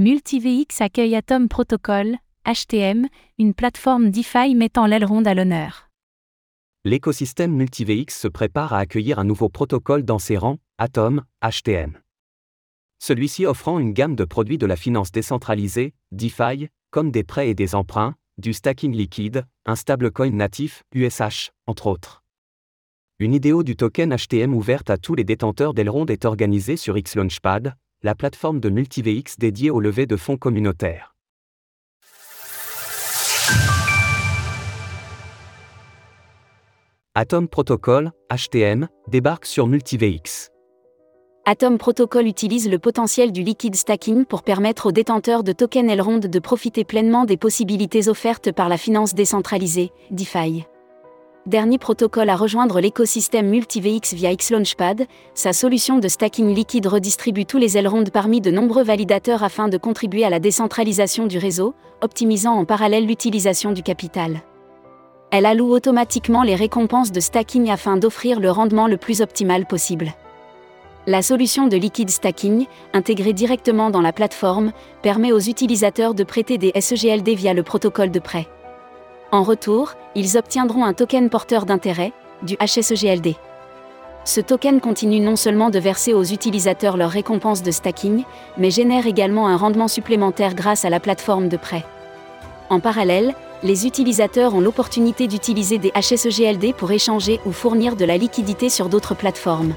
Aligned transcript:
MultiVX 0.00 0.80
accueille 0.80 1.16
Atom 1.16 1.48
Protocol, 1.48 2.18
HTM, 2.46 3.08
une 3.36 3.52
plateforme 3.52 4.10
DeFi 4.10 4.54
mettant 4.54 4.86
l'Elrond 4.86 5.24
à 5.24 5.34
l'honneur. 5.34 5.90
L'écosystème 6.84 7.52
MultiVX 7.56 8.16
se 8.16 8.28
prépare 8.28 8.72
à 8.72 8.78
accueillir 8.78 9.18
un 9.18 9.24
nouveau 9.24 9.48
protocole 9.48 10.04
dans 10.04 10.20
ses 10.20 10.36
rangs, 10.36 10.58
Atom, 10.78 11.24
HTM. 11.42 11.98
Celui-ci 13.00 13.44
offrant 13.44 13.80
une 13.80 13.92
gamme 13.92 14.14
de 14.14 14.24
produits 14.24 14.56
de 14.56 14.66
la 14.66 14.76
finance 14.76 15.10
décentralisée, 15.10 15.94
DeFi, 16.12 16.68
comme 16.92 17.10
des 17.10 17.24
prêts 17.24 17.48
et 17.48 17.54
des 17.54 17.74
emprunts, 17.74 18.14
du 18.38 18.52
stacking 18.52 18.94
liquide, 18.94 19.46
un 19.66 19.74
stablecoin 19.74 20.30
natif, 20.30 20.84
USH, 20.94 21.50
entre 21.66 21.88
autres. 21.88 22.22
Une 23.18 23.34
idéo 23.34 23.64
du 23.64 23.74
token 23.74 24.14
HTM 24.14 24.54
ouverte 24.54 24.90
à 24.90 24.96
tous 24.96 25.16
les 25.16 25.24
détenteurs 25.24 25.74
d'Elrond 25.74 26.06
est 26.06 26.24
organisée 26.24 26.76
sur 26.76 26.94
XLaunchpad, 26.94 27.74
la 28.02 28.14
plateforme 28.14 28.60
de 28.60 28.68
MultiVX 28.68 29.38
dédiée 29.38 29.70
au 29.70 29.80
lever 29.80 30.06
de 30.06 30.16
fonds 30.16 30.36
communautaires. 30.36 31.14
Atom 37.14 37.48
Protocol, 37.48 38.12
HTM, 38.30 38.86
débarque 39.08 39.46
sur 39.46 39.66
MultiVX. 39.66 40.50
Atom 41.46 41.78
Protocol 41.78 42.26
utilise 42.26 42.70
le 42.70 42.78
potentiel 42.78 43.32
du 43.32 43.42
liquid 43.42 43.74
stacking 43.74 44.24
pour 44.24 44.42
permettre 44.44 44.86
aux 44.86 44.92
détenteurs 44.92 45.42
de 45.42 45.52
tokens 45.52 45.90
Elrond 45.90 46.18
de 46.18 46.38
profiter 46.38 46.84
pleinement 46.84 47.24
des 47.24 47.36
possibilités 47.36 48.08
offertes 48.08 48.52
par 48.52 48.68
la 48.68 48.76
finance 48.76 49.14
décentralisée, 49.14 49.90
DeFi 50.10 50.66
dernier 51.48 51.78
protocole 51.78 52.28
à 52.28 52.36
rejoindre 52.36 52.78
l'écosystème 52.80 53.48
MultiVX 53.48 54.14
via 54.14 54.34
Xlaunchpad, 54.34 55.06
sa 55.34 55.52
solution 55.52 55.98
de 55.98 56.06
stacking 56.06 56.54
liquide 56.54 56.86
redistribue 56.86 57.46
tous 57.46 57.58
les 57.58 57.76
ailerons 57.76 58.04
parmi 58.04 58.40
de 58.40 58.50
nombreux 58.50 58.84
validateurs 58.84 59.42
afin 59.42 59.68
de 59.68 59.78
contribuer 59.78 60.24
à 60.24 60.30
la 60.30 60.38
décentralisation 60.38 61.26
du 61.26 61.38
réseau, 61.38 61.74
optimisant 62.02 62.52
en 62.52 62.64
parallèle 62.64 63.06
l'utilisation 63.06 63.72
du 63.72 63.82
capital. 63.82 64.42
Elle 65.30 65.46
alloue 65.46 65.72
automatiquement 65.72 66.42
les 66.42 66.54
récompenses 66.54 67.12
de 67.12 67.20
stacking 67.20 67.70
afin 67.70 67.96
d'offrir 67.96 68.40
le 68.40 68.50
rendement 68.50 68.86
le 68.86 68.96
plus 68.96 69.20
optimal 69.20 69.66
possible. 69.66 70.12
La 71.06 71.22
solution 71.22 71.66
de 71.66 71.76
liquide 71.76 72.10
stacking, 72.10 72.66
intégrée 72.92 73.32
directement 73.32 73.90
dans 73.90 74.02
la 74.02 74.12
plateforme, 74.12 74.72
permet 75.02 75.32
aux 75.32 75.40
utilisateurs 75.40 76.14
de 76.14 76.24
prêter 76.24 76.58
des 76.58 76.72
SEGLD 76.78 77.30
via 77.30 77.54
le 77.54 77.62
protocole 77.62 78.10
de 78.10 78.18
prêt. 78.18 78.46
En 79.30 79.42
retour, 79.42 79.92
ils 80.14 80.38
obtiendront 80.38 80.84
un 80.84 80.94
token 80.94 81.28
porteur 81.28 81.66
d'intérêt, 81.66 82.14
du 82.42 82.56
HSEGLD. 82.56 83.34
Ce 84.24 84.40
token 84.40 84.80
continue 84.80 85.20
non 85.20 85.36
seulement 85.36 85.68
de 85.68 85.78
verser 85.78 86.14
aux 86.14 86.24
utilisateurs 86.24 86.96
leurs 86.96 87.10
récompenses 87.10 87.62
de 87.62 87.70
stacking, 87.70 88.24
mais 88.56 88.70
génère 88.70 89.06
également 89.06 89.46
un 89.46 89.56
rendement 89.56 89.88
supplémentaire 89.88 90.54
grâce 90.54 90.86
à 90.86 90.90
la 90.90 90.98
plateforme 90.98 91.50
de 91.50 91.58
prêt. 91.58 91.84
En 92.70 92.80
parallèle, 92.80 93.34
les 93.62 93.86
utilisateurs 93.86 94.54
ont 94.54 94.60
l'opportunité 94.60 95.26
d'utiliser 95.26 95.76
des 95.76 95.92
HSEGLD 95.92 96.72
pour 96.74 96.90
échanger 96.90 97.38
ou 97.44 97.52
fournir 97.52 97.96
de 97.96 98.06
la 98.06 98.16
liquidité 98.16 98.70
sur 98.70 98.88
d'autres 98.88 99.14
plateformes 99.14 99.74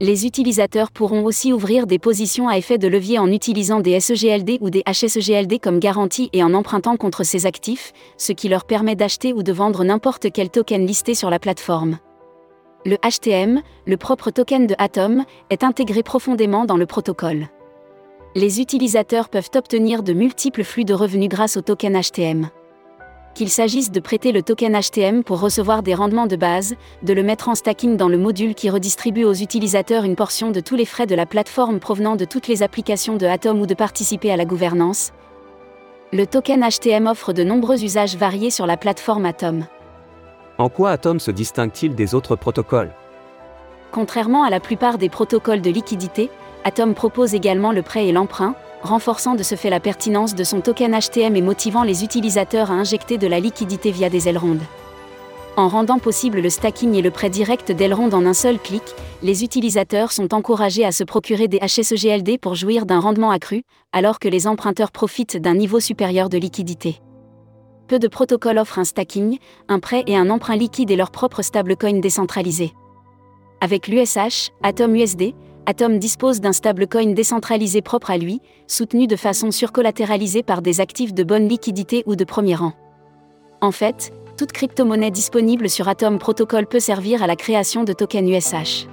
les 0.00 0.26
utilisateurs 0.26 0.90
pourront 0.90 1.24
aussi 1.24 1.52
ouvrir 1.52 1.86
des 1.86 1.98
positions 1.98 2.48
à 2.48 2.58
effet 2.58 2.78
de 2.78 2.88
levier 2.88 3.18
en 3.18 3.30
utilisant 3.30 3.80
des 3.80 3.98
SEGLD 4.00 4.58
ou 4.60 4.70
des 4.70 4.82
HSEGLD 4.82 5.60
comme 5.60 5.78
garantie 5.78 6.30
et 6.32 6.42
en 6.42 6.52
empruntant 6.52 6.96
contre 6.96 7.22
ces 7.22 7.46
actifs, 7.46 7.92
ce 8.16 8.32
qui 8.32 8.48
leur 8.48 8.64
permet 8.64 8.96
d'acheter 8.96 9.32
ou 9.32 9.42
de 9.42 9.52
vendre 9.52 9.84
n'importe 9.84 10.32
quel 10.32 10.50
token 10.50 10.84
listé 10.86 11.14
sur 11.14 11.30
la 11.30 11.38
plateforme. 11.38 11.98
Le 12.84 12.96
HTM, 12.96 13.62
le 13.86 13.96
propre 13.96 14.30
token 14.30 14.66
de 14.66 14.74
Atom, 14.78 15.24
est 15.50 15.64
intégré 15.64 16.02
profondément 16.02 16.64
dans 16.64 16.76
le 16.76 16.86
protocole. 16.86 17.48
Les 18.34 18.60
utilisateurs 18.60 19.28
peuvent 19.28 19.50
obtenir 19.54 20.02
de 20.02 20.12
multiples 20.12 20.64
flux 20.64 20.84
de 20.84 20.92
revenus 20.92 21.28
grâce 21.28 21.56
au 21.56 21.60
token 21.60 21.98
HTM 22.00 22.50
qu'il 23.34 23.50
s'agisse 23.50 23.90
de 23.90 24.00
prêter 24.00 24.32
le 24.32 24.42
token 24.42 24.78
HTM 24.80 25.24
pour 25.24 25.40
recevoir 25.40 25.82
des 25.82 25.94
rendements 25.94 26.26
de 26.26 26.36
base, 26.36 26.74
de 27.02 27.12
le 27.12 27.22
mettre 27.22 27.48
en 27.48 27.54
stacking 27.54 27.96
dans 27.96 28.08
le 28.08 28.16
module 28.16 28.54
qui 28.54 28.70
redistribue 28.70 29.24
aux 29.24 29.34
utilisateurs 29.34 30.04
une 30.04 30.16
portion 30.16 30.50
de 30.50 30.60
tous 30.60 30.76
les 30.76 30.84
frais 30.84 31.06
de 31.06 31.14
la 31.14 31.26
plateforme 31.26 31.80
provenant 31.80 32.16
de 32.16 32.24
toutes 32.24 32.48
les 32.48 32.62
applications 32.62 33.16
de 33.16 33.26
Atom 33.26 33.60
ou 33.60 33.66
de 33.66 33.74
participer 33.74 34.30
à 34.30 34.36
la 34.36 34.44
gouvernance. 34.44 35.12
Le 36.12 36.26
token 36.26 36.64
HTM 36.64 37.08
offre 37.08 37.32
de 37.32 37.42
nombreux 37.42 37.82
usages 37.82 38.16
variés 38.16 38.50
sur 38.50 38.66
la 38.66 38.76
plateforme 38.76 39.26
Atom. 39.26 39.66
En 40.58 40.68
quoi 40.68 40.92
Atom 40.92 41.18
se 41.18 41.32
distingue-t-il 41.32 41.94
des 41.94 42.14
autres 42.14 42.36
protocoles? 42.36 42.92
Contrairement 43.90 44.44
à 44.44 44.50
la 44.50 44.60
plupart 44.60 44.98
des 44.98 45.08
protocoles 45.08 45.60
de 45.60 45.70
liquidité, 45.70 46.30
Atom 46.64 46.94
propose 46.94 47.34
également 47.34 47.72
le 47.72 47.82
prêt 47.82 48.06
et 48.06 48.12
l'emprunt, 48.12 48.54
renforçant 48.84 49.34
de 49.34 49.42
ce 49.42 49.54
fait 49.54 49.70
la 49.70 49.80
pertinence 49.80 50.34
de 50.34 50.44
son 50.44 50.60
token 50.60 50.96
HTM 50.98 51.34
et 51.34 51.42
motivant 51.42 51.82
les 51.82 52.04
utilisateurs 52.04 52.70
à 52.70 52.74
injecter 52.74 53.18
de 53.18 53.26
la 53.26 53.40
liquidité 53.40 53.90
via 53.90 54.10
des 54.10 54.28
ailerons. 54.28 54.58
En 55.56 55.68
rendant 55.68 55.98
possible 55.98 56.40
le 56.40 56.50
stacking 56.50 56.94
et 56.94 57.02
le 57.02 57.10
prêt 57.10 57.30
direct 57.30 57.70
d'ailerons 57.70 58.10
en 58.12 58.26
un 58.26 58.34
seul 58.34 58.58
clic, 58.58 58.82
les 59.22 59.44
utilisateurs 59.44 60.10
sont 60.10 60.34
encouragés 60.34 60.84
à 60.84 60.92
se 60.92 61.04
procurer 61.04 61.48
des 61.48 61.60
HSEGLD 61.60 62.38
pour 62.38 62.56
jouir 62.56 62.86
d'un 62.86 62.98
rendement 62.98 63.30
accru, 63.30 63.62
alors 63.92 64.18
que 64.18 64.28
les 64.28 64.46
emprunteurs 64.46 64.90
profitent 64.90 65.36
d'un 65.36 65.54
niveau 65.54 65.78
supérieur 65.78 66.28
de 66.28 66.38
liquidité. 66.38 67.00
Peu 67.86 67.98
de 67.98 68.08
protocoles 68.08 68.58
offrent 68.58 68.80
un 68.80 68.84
stacking, 68.84 69.38
un 69.68 69.78
prêt 69.78 70.02
et 70.06 70.16
un 70.16 70.28
emprunt 70.28 70.56
liquide 70.56 70.90
et 70.90 70.96
leur 70.96 71.10
propre 71.10 71.42
stablecoin 71.42 72.00
décentralisé. 72.00 72.72
Avec 73.60 73.86
l'USH, 73.86 74.50
Atom 74.62 74.96
USD, 74.96 75.34
Atom 75.66 75.98
dispose 75.98 76.40
d'un 76.42 76.52
stablecoin 76.52 77.14
décentralisé 77.14 77.80
propre 77.80 78.10
à 78.10 78.18
lui, 78.18 78.42
soutenu 78.66 79.06
de 79.06 79.16
façon 79.16 79.50
surcollatéralisée 79.50 80.42
par 80.42 80.60
des 80.60 80.80
actifs 80.80 81.14
de 81.14 81.24
bonne 81.24 81.48
liquidité 81.48 82.02
ou 82.06 82.16
de 82.16 82.24
premier 82.24 82.54
rang. 82.54 82.74
En 83.62 83.70
fait, 83.70 84.12
toute 84.36 84.52
crypto-monnaie 84.52 85.10
disponible 85.10 85.70
sur 85.70 85.88
Atom 85.88 86.18
Protocol 86.18 86.66
peut 86.66 86.80
servir 86.80 87.22
à 87.22 87.26
la 87.26 87.36
création 87.36 87.84
de 87.84 87.94
tokens 87.94 88.28
USH. 88.28 88.86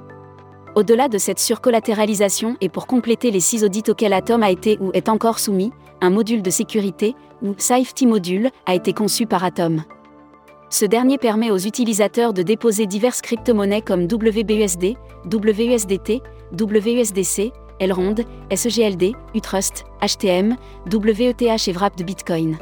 Au-delà 0.76 1.10
de 1.10 1.18
cette 1.18 1.40
surcollatéralisation 1.40 2.56
et 2.62 2.70
pour 2.70 2.88
compléter 2.88 3.32
les 3.32 3.42
six 3.42 3.66
audits 3.66 3.84
auxquels 3.90 4.14
Atom 4.14 4.42
a 4.42 4.50
été 4.50 4.78
ou 4.80 4.92
est 4.94 5.10
encore 5.10 5.40
soumis, 5.40 5.74
un 6.00 6.10
module 6.10 6.42
de 6.42 6.50
sécurité, 6.50 7.16
ou 7.42 7.54
Safety 7.58 8.08
Module, 8.08 8.50
a 8.66 8.76
été 8.76 8.94
conçu 8.94 9.26
par 9.26 9.44
Atom. 9.44 9.84
Ce 10.70 10.86
dernier 10.86 11.18
permet 11.18 11.52
aux 11.52 11.58
utilisateurs 11.58 12.34
de 12.34 12.44
déposer 12.44 12.86
diverses 12.86 13.22
crypto-monnaies 13.22 13.82
comme 13.82 14.04
WBUSD, 14.04 14.96
WUSDT, 15.26 16.22
WUSDC, 16.60 17.52
Elrond, 17.80 18.16
SEGLD, 18.54 19.16
Utrust, 19.34 19.86
HTM, 20.02 20.56
WETH 20.92 21.68
et 21.68 21.72
Wrap 21.72 21.98
de 21.98 22.04
Bitcoin. 22.04 22.58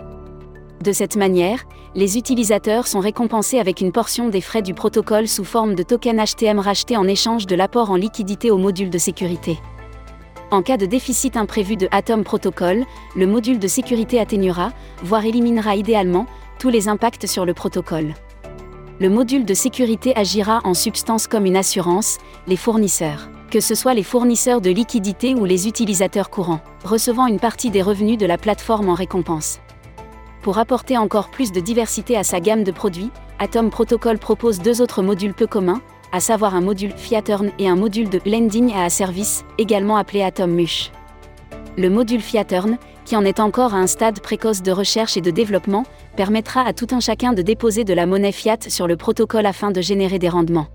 De 0.81 0.94
cette 0.94 1.17
manière, 1.17 1.66
les 1.94 2.17
utilisateurs 2.17 2.88
sont 2.88 3.00
récompensés 3.00 3.59
avec 3.59 3.81
une 3.81 3.91
portion 3.91 4.29
des 4.29 4.39
frais 4.39 4.61
du 4.61 4.73
protocole 4.73 5.27
sous 5.27 5.44
forme 5.44 5.75
de 5.75 5.83
tokens 5.83 6.35
HTM 6.35 6.59
rachetés 6.59 6.95
en 6.95 7.05
échange 7.05 7.47
de 7.47 7.55
l'apport 7.55 7.91
en 7.91 7.95
liquidité 7.95 8.50
au 8.50 8.57
module 8.57 8.89
de 8.89 8.97
sécurité. 8.97 9.59
En 10.51 10.61
cas 10.61 10.77
de 10.77 10.85
déficit 10.85 11.35
imprévu 11.35 11.75
de 11.75 11.89
Atom 11.91 12.23
Protocol, 12.23 12.85
le 13.16 13.27
module 13.27 13.59
de 13.59 13.67
sécurité 13.67 14.19
atténuera, 14.19 14.71
voire 15.03 15.25
éliminera 15.25 15.75
idéalement, 15.75 16.27
tous 16.59 16.69
les 16.69 16.88
impacts 16.88 17.27
sur 17.27 17.45
le 17.45 17.53
protocole. 17.53 18.13
Le 19.00 19.09
module 19.09 19.45
de 19.45 19.53
sécurité 19.53 20.16
agira 20.16 20.61
en 20.63 20.73
substance 20.73 21.27
comme 21.27 21.45
une 21.45 21.57
assurance, 21.57 22.17
les 22.47 22.57
fournisseurs 22.57 23.29
que 23.50 23.60
ce 23.60 23.76
soit 23.76 23.94
les 23.94 24.04
fournisseurs 24.04 24.62
de 24.62 24.70
liquidités 24.70 25.34
ou 25.34 25.46
les 25.46 25.68
utilisateurs 25.68 26.30
courants, 26.30 26.62
recevant 26.84 27.28
une 27.28 27.40
partie 27.40 27.72
des 27.72 27.82
revenus 27.82 28.18
de 28.18 28.26
la 28.26 28.38
plateforme 28.38 28.90
en 28.90 28.94
récompense. 28.94 29.60
Pour 30.42 30.58
apporter 30.58 30.98
encore 30.98 31.30
plus 31.30 31.52
de 31.52 31.60
diversité 31.60 32.16
à 32.16 32.24
sa 32.24 32.40
gamme 32.40 32.64
de 32.64 32.72
produits, 32.72 33.12
Atom 33.40 33.70
Protocol 33.70 34.18
propose 34.18 34.60
deux 34.60 34.82
autres 34.82 35.02
modules 35.02 35.34
peu 35.34 35.48
communs, 35.48 35.82
à 36.12 36.20
savoir 36.20 36.56
un 36.56 36.62
module 36.62 36.94
Fiatern 36.96 37.52
et 37.60 37.68
un 37.68 37.76
module 37.76 38.10
de 38.10 38.22
lending 38.26 38.74
à 38.74 38.90
service, 38.90 39.44
également 39.58 39.98
appelé 39.98 40.22
Atom 40.22 40.52
Mush. 40.52 40.92
Le 41.78 41.90
module 41.90 42.22
Fiatern, 42.22 42.78
qui 43.06 43.16
en 43.16 43.26
est 43.26 43.40
encore 43.40 43.74
à 43.74 43.78
un 43.78 43.88
stade 43.88 44.19
précoce 44.19 44.62
de 44.62 44.72
recherche 44.72 45.18
et 45.18 45.22
de 45.22 45.31
développement, 45.31 45.86
permettra 46.16 46.62
à 46.62 46.74
tout 46.74 46.88
un 46.92 47.00
chacun 47.00 47.34
de 47.34 47.42
déposer 47.42 47.84
de 47.84 47.94
la 47.94 48.06
monnaie 48.06 48.31
fiat 48.31 48.57
sur 48.68 48.88
le 48.88 48.98
protocole 48.98 49.45
afin 49.45 49.72
de 49.72 49.81
générer 49.81 50.19
des 50.19 50.30
rendements. 50.30 50.68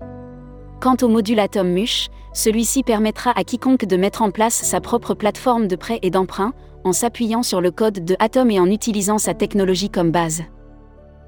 Quant 0.81 0.97
au 1.01 1.07
module 1.07 1.39
Atom 1.39 1.67
Mush, 1.67 2.09
celui-ci 2.33 2.83
permettra 2.83 3.31
à 3.31 3.43
quiconque 3.43 3.85
de 3.85 3.97
mettre 3.97 4.21
en 4.21 4.31
place 4.31 4.55
sa 4.55 4.81
propre 4.81 5.13
plateforme 5.13 5.67
de 5.67 5.75
prêt 5.75 5.99
et 6.01 6.09
d'emprunt, 6.09 6.53
en 6.83 6.91
s'appuyant 6.91 7.43
sur 7.43 7.61
le 7.61 7.71
code 7.71 8.05
de 8.05 8.15
Atom 8.19 8.51
et 8.51 8.59
en 8.59 8.67
utilisant 8.67 9.17
sa 9.17 9.33
technologie 9.33 9.89
comme 9.89 10.11
base. 10.11 10.43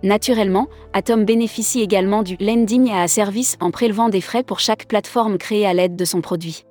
Naturellement, 0.04 0.68
Atom 0.94 1.26
bénéficie 1.26 1.82
également 1.82 2.22
du 2.22 2.38
lending 2.40 2.92
à 2.92 3.08
service 3.08 3.58
en 3.60 3.72
prélevant 3.72 4.10
des 4.10 4.22
frais 4.22 4.44
pour 4.44 4.60
chaque 4.60 4.88
plateforme 4.88 5.38
créée 5.40 5.66
à 5.66 5.74
l'aide 5.74 5.96
de 5.96 6.06
son 6.06 6.22
produit. 6.22 6.66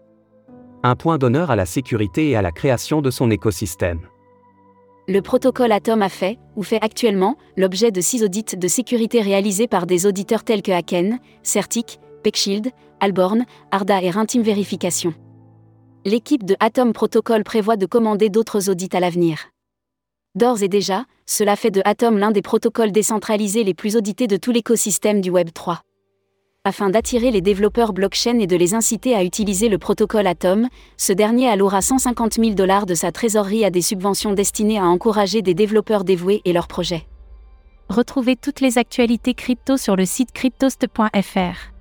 Un 0.85 0.95
point 0.95 1.19
d'honneur 1.19 1.51
à 1.51 1.57
la 1.57 1.67
sécurité 1.67 2.31
et 2.31 2.37
à 2.37 2.43
la 2.43 2.53
création 2.53 3.03
de 3.03 3.11
son 3.11 3.31
écosystème. 3.31 4.01
Le 5.09 5.21
protocole 5.21 5.73
Atom 5.73 6.03
a 6.03 6.09
fait, 6.09 6.39
ou 6.57 6.63
fait 6.63 6.83
actuellement, 6.83 7.37
l'objet 7.57 7.91
de 7.91 8.01
six 8.01 8.23
audits 8.23 8.57
de 8.57 8.69
sécurité 8.69 9.21
réalisés 9.21 9.67
par 9.67 9.87
des 9.87 10.07
auditeurs 10.07 10.45
tels 10.45 10.63
que 10.63 10.73
Haken, 10.73 11.19
Certic, 11.43 11.99
PeckShield, 12.23 12.71
Alborn, 13.01 13.45
Arda 13.71 14.03
et 14.03 14.11
Rintim 14.11 14.43
Verification. 14.43 15.15
l'équipe 16.05 16.45
de 16.45 16.55
Atom 16.61 16.93
Protocol 16.93 17.43
prévoit 17.43 17.77
de 17.77 17.87
commander 17.87 18.29
d'autres 18.29 18.71
audits 18.71 18.89
à 18.93 19.01
l'avenir. 19.01 19.49
D'ores 20.37 20.63
et 20.63 20.69
déjà, 20.69 21.05
cela 21.27 21.57
fait 21.57 21.71
de 21.73 21.83
Atom 21.85 22.19
l'un 22.19 22.31
des 22.31 22.43
protocoles 22.43 22.93
décentralisés 22.93 23.65
les 23.65 23.75
plus 23.75 23.97
audités 23.97 24.27
de 24.27 24.37
tout 24.37 24.53
l'écosystème 24.53 25.21
du 25.21 25.31
Web 25.31 25.49
3. 25.53 25.81
Afin 26.65 26.91
d'attirer 26.91 27.31
les 27.31 27.41
développeurs 27.41 27.93
blockchain 27.93 28.39
et 28.39 28.47
de 28.47 28.57
les 28.57 28.75
inciter 28.75 29.15
à 29.15 29.25
utiliser 29.25 29.69
le 29.69 29.79
protocole 29.79 30.27
Atom, 30.27 30.69
ce 30.97 31.13
dernier 31.13 31.49
allouera 31.49 31.81
150 31.81 32.35
000 32.35 32.51
dollars 32.51 32.87
de 32.87 32.95
sa 32.95 33.13
trésorerie 33.13 33.65
à 33.65 33.71
des 33.71 33.83
subventions 33.83 34.33
destinées 34.33 34.79
à 34.79 34.85
encourager 34.85 35.43
des 35.43 35.55
développeurs 35.55 36.05
dévoués 36.05 36.43
et 36.45 36.53
leurs 36.53 36.69
projets. 36.69 37.07
Retrouvez 37.89 38.37
toutes 38.37 38.61
les 38.61 38.79
actualités 38.79 39.35
crypto 39.35 39.77
sur 39.77 39.97
le 39.97 40.05
site 40.05 40.33
cryptost.fr. 40.33 41.76